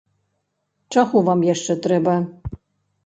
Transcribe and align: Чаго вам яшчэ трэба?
Чаго 0.95 1.23
вам 1.27 1.45
яшчэ 1.53 1.77
трэба? 1.87 2.17